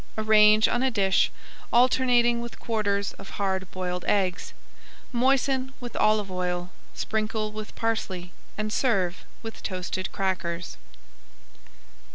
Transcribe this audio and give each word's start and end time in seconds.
Arrange 0.17 0.67
on 0.67 0.81
a 0.81 0.89
dish, 0.89 1.29
alternating 1.71 2.41
with 2.41 2.59
quarters 2.59 3.13
of 3.19 3.29
hard 3.37 3.69
boiled 3.69 4.03
eggs. 4.07 4.51
Moisten 5.11 5.73
with 5.79 5.95
olive 5.95 6.31
oil, 6.31 6.71
sprinkle 6.95 7.51
with 7.51 7.75
parsley, 7.75 8.31
and 8.57 8.73
serve 8.73 9.23
with 9.43 9.61
toasted 9.61 10.11
crackers. 10.11 10.77